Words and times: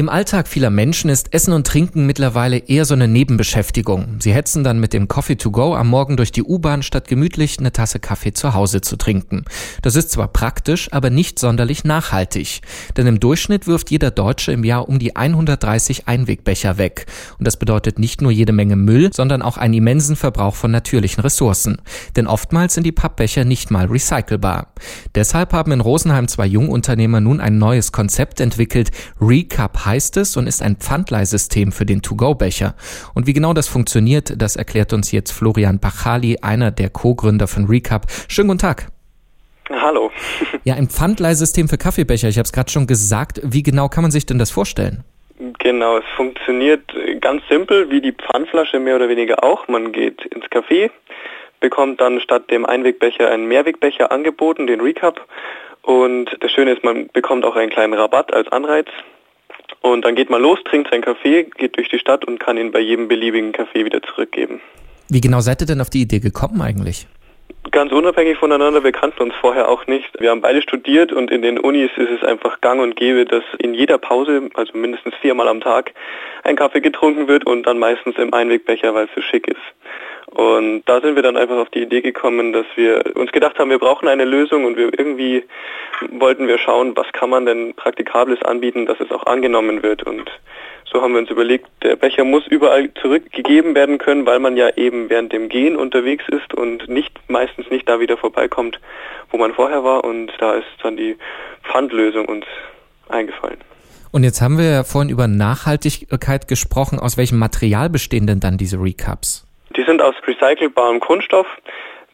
Im 0.00 0.08
Alltag 0.08 0.48
vieler 0.48 0.70
Menschen 0.70 1.10
ist 1.10 1.34
Essen 1.34 1.52
und 1.52 1.66
Trinken 1.66 2.06
mittlerweile 2.06 2.56
eher 2.56 2.86
so 2.86 2.94
eine 2.94 3.06
Nebenbeschäftigung. 3.06 4.16
Sie 4.18 4.32
hetzen 4.32 4.64
dann 4.64 4.80
mit 4.80 4.94
dem 4.94 5.08
Coffee 5.08 5.36
to 5.36 5.50
go 5.50 5.74
am 5.74 5.88
Morgen 5.88 6.16
durch 6.16 6.32
die 6.32 6.42
U-Bahn, 6.42 6.82
statt 6.82 7.06
gemütlich 7.06 7.58
eine 7.58 7.70
Tasse 7.70 7.98
Kaffee 7.98 8.32
zu 8.32 8.54
Hause 8.54 8.80
zu 8.80 8.96
trinken. 8.96 9.44
Das 9.82 9.96
ist 9.96 10.10
zwar 10.10 10.28
praktisch, 10.28 10.90
aber 10.90 11.10
nicht 11.10 11.38
sonderlich 11.38 11.84
nachhaltig. 11.84 12.62
Denn 12.96 13.06
im 13.06 13.20
Durchschnitt 13.20 13.66
wirft 13.66 13.90
jeder 13.90 14.10
Deutsche 14.10 14.52
im 14.52 14.64
Jahr 14.64 14.88
um 14.88 14.98
die 14.98 15.16
130 15.16 16.08
Einwegbecher 16.08 16.78
weg. 16.78 17.04
Und 17.38 17.46
das 17.46 17.58
bedeutet 17.58 17.98
nicht 17.98 18.22
nur 18.22 18.30
jede 18.30 18.54
Menge 18.54 18.76
Müll, 18.76 19.10
sondern 19.12 19.42
auch 19.42 19.58
einen 19.58 19.74
immensen 19.74 20.16
Verbrauch 20.16 20.54
von 20.54 20.70
natürlichen 20.70 21.20
Ressourcen. 21.20 21.76
Denn 22.16 22.26
oftmals 22.26 22.72
sind 22.72 22.84
die 22.84 22.92
Pappbecher 22.92 23.44
nicht 23.44 23.70
mal 23.70 23.84
recycelbar. 23.84 24.72
Deshalb 25.14 25.52
haben 25.52 25.72
in 25.72 25.82
Rosenheim 25.82 26.26
zwei 26.26 26.46
Jungunternehmer 26.46 27.20
nun 27.20 27.38
ein 27.38 27.58
neues 27.58 27.92
Konzept 27.92 28.40
entwickelt, 28.40 28.92
Recap 29.20 29.84
heißt 29.90 30.16
es 30.18 30.36
und 30.36 30.46
ist 30.46 30.62
ein 30.62 30.76
Pfandleihsystem 30.76 31.72
für 31.72 31.84
den 31.84 32.00
To-Go-Becher. 32.00 32.74
Und 33.14 33.26
wie 33.26 33.32
genau 33.32 33.52
das 33.52 33.66
funktioniert, 33.66 34.40
das 34.40 34.54
erklärt 34.54 34.92
uns 34.92 35.10
jetzt 35.10 35.32
Florian 35.32 35.80
Pachali, 35.80 36.38
einer 36.42 36.70
der 36.70 36.90
Co-Gründer 36.90 37.48
von 37.48 37.66
Recap. 37.66 38.06
Schönen 38.28 38.48
guten 38.48 38.60
Tag. 38.60 38.86
Hallo. 39.68 40.10
Ja, 40.64 40.74
ein 40.74 40.88
Pfandleihsystem 40.88 41.68
für 41.68 41.78
Kaffeebecher. 41.78 42.28
Ich 42.28 42.36
habe 42.36 42.44
es 42.44 42.52
gerade 42.52 42.70
schon 42.70 42.86
gesagt. 42.86 43.40
Wie 43.42 43.62
genau 43.62 43.88
kann 43.88 44.02
man 44.02 44.10
sich 44.10 44.26
denn 44.26 44.38
das 44.38 44.50
vorstellen? 44.50 45.04
Genau, 45.58 45.96
es 45.96 46.04
funktioniert 46.16 46.82
ganz 47.22 47.42
simpel, 47.48 47.90
wie 47.90 48.02
die 48.02 48.12
Pfandflasche 48.12 48.78
mehr 48.78 48.96
oder 48.96 49.08
weniger 49.08 49.42
auch. 49.42 49.68
Man 49.68 49.90
geht 49.90 50.20
ins 50.26 50.44
Café, 50.46 50.90
bekommt 51.60 52.00
dann 52.02 52.20
statt 52.20 52.50
dem 52.50 52.66
Einwegbecher 52.66 53.30
einen 53.30 53.48
Mehrwegbecher 53.48 54.12
angeboten, 54.12 54.66
den 54.66 54.82
Recap. 54.82 55.26
Und 55.82 56.36
das 56.40 56.52
Schöne 56.52 56.72
ist, 56.72 56.84
man 56.84 57.08
bekommt 57.14 57.44
auch 57.46 57.56
einen 57.56 57.70
kleinen 57.70 57.94
Rabatt 57.94 58.34
als 58.34 58.48
Anreiz. 58.52 58.88
Und 59.82 60.04
dann 60.04 60.14
geht 60.14 60.30
man 60.30 60.42
los, 60.42 60.58
trinkt 60.64 60.90
seinen 60.90 61.02
Kaffee, 61.02 61.44
geht 61.56 61.76
durch 61.76 61.88
die 61.88 61.98
Stadt 61.98 62.24
und 62.26 62.38
kann 62.38 62.58
ihn 62.58 62.70
bei 62.70 62.80
jedem 62.80 63.08
beliebigen 63.08 63.52
Kaffee 63.52 63.84
wieder 63.84 64.02
zurückgeben. 64.02 64.60
Wie 65.08 65.20
genau 65.20 65.40
seid 65.40 65.60
ihr 65.62 65.66
denn 65.66 65.80
auf 65.80 65.90
die 65.90 66.02
Idee 66.02 66.20
gekommen 66.20 66.60
eigentlich? 66.60 67.06
Ganz 67.72 67.92
unabhängig 67.92 68.38
voneinander, 68.38 68.82
wir 68.82 68.92
kannten 68.92 69.22
uns 69.22 69.34
vorher 69.40 69.68
auch 69.68 69.86
nicht. 69.86 70.08
Wir 70.18 70.30
haben 70.30 70.40
beide 70.40 70.62
studiert 70.62 71.12
und 71.12 71.30
in 71.30 71.42
den 71.42 71.58
Unis 71.58 71.90
ist 71.96 72.10
es 72.10 72.26
einfach 72.26 72.60
gang 72.60 72.80
und 72.80 72.96
gäbe, 72.96 73.24
dass 73.24 73.44
in 73.58 73.74
jeder 73.74 73.98
Pause, 73.98 74.48
also 74.54 74.76
mindestens 74.76 75.14
viermal 75.20 75.46
am 75.46 75.60
Tag, 75.60 75.92
ein 76.42 76.56
Kaffee 76.56 76.80
getrunken 76.80 77.28
wird 77.28 77.46
und 77.46 77.64
dann 77.64 77.78
meistens 77.78 78.16
im 78.16 78.32
Einwegbecher, 78.32 78.94
weil 78.94 79.04
es 79.04 79.10
so 79.14 79.20
schick 79.20 79.46
ist. 79.46 79.60
Und 80.26 80.82
da 80.86 81.00
sind 81.00 81.16
wir 81.16 81.22
dann 81.22 81.36
einfach 81.36 81.56
auf 81.56 81.70
die 81.70 81.82
Idee 81.82 82.00
gekommen, 82.00 82.52
dass 82.52 82.66
wir 82.76 83.16
uns 83.16 83.32
gedacht 83.32 83.58
haben, 83.58 83.70
wir 83.70 83.78
brauchen 83.78 84.08
eine 84.08 84.24
Lösung 84.24 84.64
und 84.64 84.76
wir 84.76 84.90
irgendwie 84.96 85.44
wollten 86.10 86.48
wir 86.48 86.58
schauen, 86.58 86.96
was 86.96 87.06
kann 87.12 87.30
man 87.30 87.46
denn 87.46 87.74
Praktikables 87.74 88.42
anbieten, 88.42 88.86
dass 88.86 89.00
es 89.00 89.10
auch 89.10 89.26
angenommen 89.26 89.82
wird. 89.82 90.02
Und 90.04 90.30
so 90.90 91.02
haben 91.02 91.12
wir 91.12 91.20
uns 91.20 91.30
überlegt, 91.30 91.68
der 91.82 91.96
Becher 91.96 92.24
muss 92.24 92.46
überall 92.46 92.92
zurückgegeben 92.94 93.74
werden 93.74 93.98
können, 93.98 94.26
weil 94.26 94.38
man 94.38 94.56
ja 94.56 94.70
eben 94.76 95.10
während 95.10 95.32
dem 95.32 95.48
Gehen 95.48 95.76
unterwegs 95.76 96.24
ist 96.28 96.54
und 96.54 96.88
nicht 96.88 97.12
meistens 97.28 97.70
nicht 97.70 97.88
da 97.88 98.00
wieder 98.00 98.16
vorbeikommt, 98.16 98.80
wo 99.30 99.36
man 99.36 99.52
vorher 99.52 99.84
war. 99.84 100.04
Und 100.04 100.32
da 100.38 100.54
ist 100.54 100.66
dann 100.82 100.96
die 100.96 101.16
Pfandlösung 101.64 102.26
uns 102.26 102.46
eingefallen. 103.08 103.58
Und 104.12 104.24
jetzt 104.24 104.40
haben 104.40 104.58
wir 104.58 104.64
ja 104.64 104.84
vorhin 104.84 105.10
über 105.10 105.28
Nachhaltigkeit 105.28 106.48
gesprochen. 106.48 106.98
Aus 106.98 107.16
welchem 107.16 107.38
Material 107.38 107.88
bestehen 107.88 108.26
denn 108.26 108.40
dann 108.40 108.58
diese 108.58 108.76
Recaps? 108.78 109.46
Die 109.76 109.84
sind 109.84 110.02
aus 110.02 110.14
recycelbarem 110.26 110.98
Kunststoff. 111.00 111.46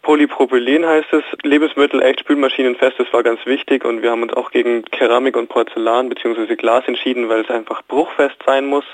Polypropylen 0.03 0.87
heißt 0.87 1.13
es, 1.13 1.25
Lebensmittel 1.43 2.03
echt 2.03 2.21
spülmaschinenfest, 2.21 3.01
das 3.01 3.13
war 3.13 3.23
ganz 3.23 3.45
wichtig 3.45 3.85
und 3.85 4.03
wir 4.03 4.11
haben 4.11 4.23
uns 4.23 4.35
auch 4.35 4.51
gegen 4.53 4.85
Keramik 4.85 5.37
und 5.37 5.49
Porzellan 5.49 6.09
bzw. 6.09 6.55
Glas 6.55 6.87
entschieden, 6.87 7.29
weil 7.29 7.41
es 7.41 7.51
einfach 7.51 7.83
bruchfest 7.89 8.37
sein 8.47 8.67
muss 8.67 8.85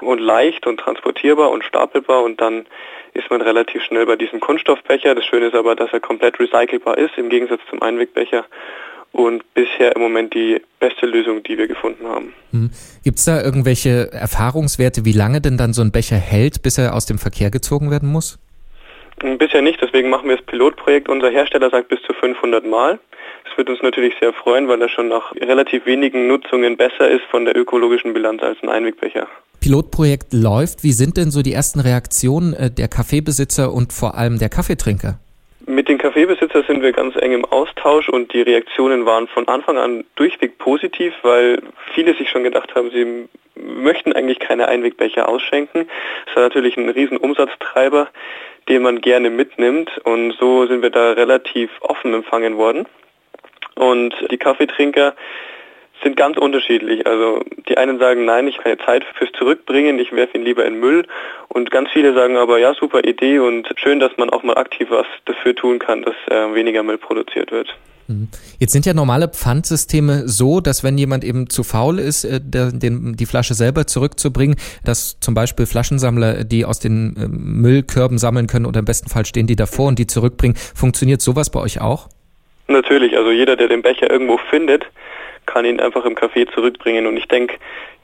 und 0.00 0.18
leicht 0.18 0.66
und 0.66 0.80
transportierbar 0.80 1.50
und 1.50 1.64
stapelbar 1.64 2.22
und 2.22 2.40
dann 2.40 2.66
ist 3.14 3.30
man 3.30 3.40
relativ 3.40 3.82
schnell 3.84 4.04
bei 4.04 4.16
diesem 4.16 4.40
Kunststoffbecher. 4.40 5.14
Das 5.14 5.24
Schöne 5.24 5.46
ist 5.46 5.54
aber, 5.54 5.76
dass 5.76 5.92
er 5.92 6.00
komplett 6.00 6.38
recycelbar 6.38 6.98
ist 6.98 7.16
im 7.16 7.30
Gegensatz 7.30 7.60
zum 7.70 7.80
Einwegbecher 7.80 8.44
und 9.14 9.44
bisher 9.54 9.94
im 9.94 10.02
Moment 10.02 10.34
die 10.34 10.60
beste 10.80 11.06
Lösung, 11.06 11.42
die 11.44 11.56
wir 11.56 11.68
gefunden 11.68 12.04
haben. 12.06 12.32
Hm. 12.50 12.70
Gibt 13.04 13.18
es 13.18 13.24
da 13.24 13.40
irgendwelche 13.40 14.12
Erfahrungswerte, 14.12 15.04
wie 15.04 15.12
lange 15.12 15.40
denn 15.40 15.56
dann 15.56 15.72
so 15.72 15.82
ein 15.82 15.92
Becher 15.92 16.16
hält, 16.16 16.62
bis 16.62 16.78
er 16.78 16.94
aus 16.94 17.06
dem 17.06 17.18
Verkehr 17.18 17.50
gezogen 17.50 17.92
werden 17.92 18.10
muss? 18.10 18.38
Hm, 19.22 19.38
bisher 19.38 19.62
nicht, 19.62 19.80
deswegen 19.80 20.10
machen 20.10 20.28
wir 20.28 20.36
das 20.36 20.44
Pilotprojekt. 20.46 21.08
Unser 21.08 21.30
Hersteller 21.30 21.70
sagt 21.70 21.88
bis 21.88 22.00
zu 22.02 22.12
500 22.12 22.66
Mal. 22.66 22.98
Das 23.44 23.56
wird 23.56 23.70
uns 23.70 23.80
natürlich 23.82 24.14
sehr 24.20 24.32
freuen, 24.32 24.66
weil 24.66 24.82
er 24.82 24.88
schon 24.88 25.08
nach 25.08 25.32
relativ 25.36 25.86
wenigen 25.86 26.26
Nutzungen 26.26 26.76
besser 26.76 27.08
ist 27.08 27.22
von 27.30 27.44
der 27.44 27.56
ökologischen 27.56 28.14
Bilanz 28.14 28.42
als 28.42 28.58
ein 28.62 28.68
Einwegbecher. 28.68 29.28
Pilotprojekt 29.60 30.32
läuft. 30.32 30.82
Wie 30.82 30.92
sind 30.92 31.16
denn 31.16 31.30
so 31.30 31.42
die 31.42 31.52
ersten 31.52 31.78
Reaktionen 31.78 32.52
äh, 32.52 32.70
der 32.70 32.88
Kaffeebesitzer 32.88 33.72
und 33.72 33.92
vor 33.92 34.16
allem 34.16 34.40
der 34.40 34.48
Kaffeetrinker? 34.48 35.20
Mit 35.66 35.88
den 35.88 35.96
Kaffeebesitzern 35.96 36.64
sind 36.66 36.82
wir 36.82 36.92
ganz 36.92 37.16
eng 37.16 37.32
im 37.32 37.44
Austausch 37.46 38.10
und 38.10 38.34
die 38.34 38.42
Reaktionen 38.42 39.06
waren 39.06 39.28
von 39.28 39.48
Anfang 39.48 39.78
an 39.78 40.04
durchweg 40.14 40.58
positiv, 40.58 41.14
weil 41.22 41.62
viele 41.94 42.14
sich 42.14 42.28
schon 42.28 42.44
gedacht 42.44 42.74
haben, 42.74 42.90
sie 42.90 43.28
möchten 43.54 44.12
eigentlich 44.12 44.40
keine 44.40 44.68
Einwegbecher 44.68 45.26
ausschenken. 45.26 45.88
Das 46.26 46.34
ist 46.34 46.42
natürlich 46.42 46.76
ein 46.76 46.90
riesen 46.90 47.16
Umsatztreiber, 47.16 48.08
den 48.68 48.82
man 48.82 49.00
gerne 49.00 49.30
mitnimmt 49.30 49.98
und 50.04 50.32
so 50.38 50.66
sind 50.66 50.82
wir 50.82 50.90
da 50.90 51.12
relativ 51.12 51.70
offen 51.80 52.12
empfangen 52.12 52.58
worden. 52.58 52.86
Und 53.74 54.14
die 54.30 54.38
Kaffeetrinker 54.38 55.14
sind 56.04 56.16
ganz 56.16 56.36
unterschiedlich. 56.36 57.06
Also 57.06 57.40
die 57.68 57.76
einen 57.76 57.98
sagen, 57.98 58.24
nein, 58.24 58.46
ich 58.46 58.58
habe 58.58 58.76
keine 58.76 58.86
Zeit 58.86 59.04
fürs 59.14 59.32
Zurückbringen, 59.32 59.98
ich 59.98 60.12
werfe 60.12 60.38
ihn 60.38 60.44
lieber 60.44 60.64
in 60.64 60.78
Müll. 60.78 61.04
Und 61.48 61.70
ganz 61.70 61.90
viele 61.92 62.14
sagen 62.14 62.36
aber, 62.36 62.58
ja, 62.58 62.74
super 62.74 63.02
Idee 63.04 63.40
und 63.40 63.68
schön, 63.76 63.98
dass 63.98 64.16
man 64.16 64.30
auch 64.30 64.42
mal 64.42 64.56
aktiv 64.56 64.88
was 64.90 65.06
dafür 65.24 65.54
tun 65.54 65.80
kann, 65.80 66.02
dass 66.02 66.14
äh, 66.30 66.54
weniger 66.54 66.82
Müll 66.82 66.98
produziert 66.98 67.50
wird. 67.50 67.74
Mhm. 68.06 68.28
Jetzt 68.58 68.72
sind 68.72 68.86
ja 68.86 68.94
normale 68.94 69.28
Pfandsysteme 69.28 70.28
so, 70.28 70.60
dass 70.60 70.84
wenn 70.84 70.98
jemand 70.98 71.24
eben 71.24 71.48
zu 71.48 71.62
faul 71.62 71.98
ist, 71.98 72.24
äh, 72.24 72.40
die 72.42 73.26
Flasche 73.26 73.54
selber 73.54 73.86
zurückzubringen, 73.86 74.56
dass 74.84 75.18
zum 75.20 75.34
Beispiel 75.34 75.66
Flaschensammler, 75.66 76.44
die 76.44 76.64
aus 76.64 76.80
den 76.80 77.16
äh, 77.16 77.28
Müllkörben 77.28 78.18
sammeln 78.18 78.46
können 78.46 78.66
oder 78.66 78.80
im 78.80 78.84
besten 78.84 79.08
Fall 79.08 79.24
stehen 79.24 79.46
die 79.46 79.56
davor 79.56 79.88
und 79.88 79.98
die 79.98 80.06
zurückbringen. 80.06 80.56
Funktioniert 80.56 81.22
sowas 81.22 81.50
bei 81.50 81.60
euch 81.60 81.80
auch? 81.80 82.08
Natürlich, 82.66 83.16
also 83.16 83.30
jeder, 83.30 83.56
der 83.56 83.68
den 83.68 83.82
Becher 83.82 84.10
irgendwo 84.10 84.38
findet, 84.50 84.86
kann 85.46 85.64
ihn 85.64 85.80
einfach 85.80 86.04
im 86.04 86.14
Café 86.14 86.52
zurückbringen. 86.52 87.06
Und 87.06 87.16
ich 87.16 87.26
denke, 87.28 87.56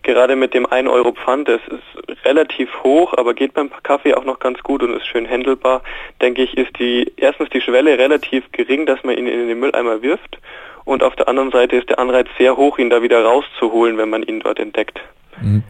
gerade 0.03 0.37
mit 0.37 0.55
dem 0.55 0.67
1 0.67 0.89
Euro 0.89 1.13
Pfand, 1.13 1.49
das 1.49 1.61
ist 1.69 2.25
relativ 2.25 2.69
hoch, 2.83 3.15
aber 3.17 3.35
geht 3.35 3.55
beim 3.55 3.71
Kaffee 3.83 4.15
auch 4.15 4.25
noch 4.25 4.39
ganz 4.39 4.63
gut 4.63 4.83
und 4.83 4.95
ist 4.95 5.07
schön 5.07 5.27
händelbar, 5.27 5.83
denke 6.21 6.43
ich, 6.43 6.57
ist 6.57 6.79
die 6.79 7.13
erstens 7.17 7.51
die 7.51 7.61
Schwelle 7.61 7.99
relativ 7.99 8.45
gering, 8.53 8.87
dass 8.87 9.03
man 9.05 9.17
ihn 9.17 9.27
in 9.27 9.49
den 9.49 9.59
Mülleimer 9.59 10.03
wirft. 10.03 10.39
Und 10.85 11.03
auf 11.03 11.15
der 11.17 11.29
anderen 11.29 11.51
Seite 11.51 11.77
ist 11.77 11.89
der 11.89 11.99
Anreiz 11.99 12.27
sehr 12.39 12.57
hoch, 12.57 12.79
ihn 12.79 12.91
da 12.91 13.03
wieder 13.03 13.23
rauszuholen, 13.23 13.99
wenn 13.99 14.11
man 14.11 14.23
ihn 14.23 14.41
dort 14.41 14.59
entdeckt. 14.59 15.01
Mhm. 15.41 15.63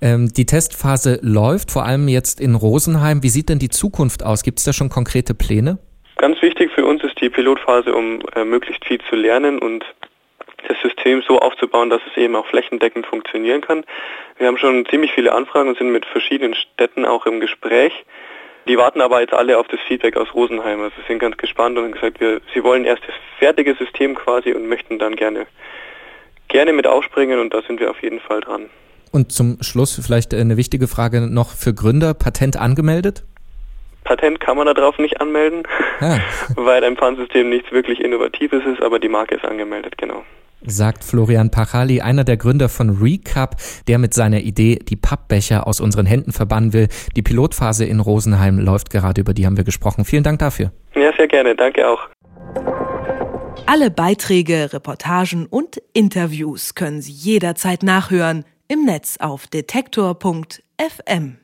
Ähm, 0.00 0.28
die 0.28 0.44
Testphase 0.44 1.18
läuft, 1.22 1.70
vor 1.70 1.84
allem 1.84 2.08
jetzt 2.08 2.40
in 2.40 2.54
Rosenheim. 2.54 3.22
Wie 3.22 3.28
sieht 3.28 3.48
denn 3.48 3.58
die 3.58 3.70
Zukunft 3.70 4.24
aus? 4.24 4.42
Gibt 4.42 4.58
es 4.58 4.64
da 4.64 4.72
schon 4.72 4.88
konkrete 4.88 5.34
Pläne? 5.34 5.78
Ganz 6.16 6.40
wichtig 6.42 6.70
für 6.74 6.84
uns 6.84 7.02
ist 7.04 7.20
die 7.20 7.28
Pilotphase, 7.28 7.94
um 7.94 8.20
äh, 8.34 8.44
möglichst 8.44 8.84
viel 8.84 8.98
zu 9.08 9.16
lernen 9.16 9.58
und 9.58 9.84
das 10.68 10.76
System 10.82 11.22
so 11.26 11.38
aufzubauen, 11.38 11.90
dass 11.90 12.00
es 12.10 12.16
eben 12.16 12.36
auch 12.36 12.46
flächendeckend 12.46 13.06
funktionieren 13.06 13.60
kann. 13.60 13.84
Wir 14.38 14.46
haben 14.46 14.58
schon 14.58 14.86
ziemlich 14.86 15.12
viele 15.12 15.32
Anfragen 15.32 15.68
und 15.68 15.78
sind 15.78 15.90
mit 15.90 16.04
verschiedenen 16.06 16.54
Städten 16.54 17.04
auch 17.04 17.26
im 17.26 17.40
Gespräch. 17.40 17.92
Die 18.68 18.76
warten 18.76 19.00
aber 19.00 19.20
jetzt 19.20 19.32
alle 19.32 19.58
auf 19.58 19.68
das 19.68 19.78
Feedback 19.86 20.16
aus 20.16 20.34
Rosenheim. 20.34 20.80
Also 20.80 20.96
sind 21.06 21.20
ganz 21.20 21.36
gespannt 21.36 21.78
und 21.78 21.84
haben 21.84 21.92
gesagt, 21.92 22.20
wir, 22.20 22.40
sie 22.52 22.64
wollen 22.64 22.84
erst 22.84 23.02
das 23.06 23.14
fertige 23.38 23.74
System 23.74 24.14
quasi 24.14 24.52
und 24.52 24.68
möchten 24.68 24.98
dann 24.98 25.14
gerne, 25.14 25.46
gerne 26.48 26.72
mit 26.72 26.86
aufspringen 26.86 27.38
und 27.38 27.54
da 27.54 27.62
sind 27.62 27.78
wir 27.78 27.90
auf 27.90 28.02
jeden 28.02 28.20
Fall 28.20 28.40
dran. 28.40 28.68
Und 29.12 29.32
zum 29.32 29.58
Schluss 29.60 30.00
vielleicht 30.04 30.34
eine 30.34 30.56
wichtige 30.56 30.88
Frage 30.88 31.20
noch 31.20 31.50
für 31.50 31.72
Gründer. 31.72 32.12
Patent 32.12 32.56
angemeldet? 32.56 33.24
Patent 34.02 34.40
kann 34.40 34.56
man 34.56 34.66
darauf 34.72 34.98
nicht 34.98 35.20
anmelden, 35.20 35.62
ja. 36.00 36.18
weil 36.56 36.84
ein 36.84 36.96
Pfandsystem 36.96 37.48
nichts 37.48 37.70
wirklich 37.72 38.00
Innovatives 38.00 38.64
ist, 38.64 38.82
aber 38.82 38.98
die 38.98 39.08
Marke 39.08 39.36
ist 39.36 39.44
angemeldet, 39.44 39.96
genau 39.96 40.24
sagt 40.64 41.04
Florian 41.04 41.50
Pachali, 41.50 42.00
einer 42.00 42.24
der 42.24 42.36
Gründer 42.36 42.68
von 42.68 42.98
Recap, 43.00 43.56
der 43.86 43.98
mit 43.98 44.14
seiner 44.14 44.40
Idee 44.40 44.76
die 44.76 44.96
Pappbecher 44.96 45.66
aus 45.66 45.80
unseren 45.80 46.06
Händen 46.06 46.32
verbannen 46.32 46.72
will. 46.72 46.88
Die 47.14 47.22
Pilotphase 47.22 47.84
in 47.84 48.00
Rosenheim 48.00 48.58
läuft 48.58 48.90
gerade, 48.90 49.20
über 49.20 49.34
die 49.34 49.46
haben 49.46 49.56
wir 49.56 49.64
gesprochen. 49.64 50.04
Vielen 50.04 50.22
Dank 50.22 50.38
dafür. 50.38 50.72
Ja, 50.94 51.12
sehr 51.16 51.28
gerne. 51.28 51.54
Danke 51.54 51.86
auch. 51.86 52.00
Alle 53.66 53.90
Beiträge, 53.90 54.72
Reportagen 54.72 55.46
und 55.46 55.82
Interviews 55.92 56.74
können 56.74 57.02
Sie 57.02 57.12
jederzeit 57.12 57.82
nachhören 57.82 58.44
im 58.68 58.84
Netz 58.84 59.16
auf 59.18 59.46
detektor.fm. 59.46 61.36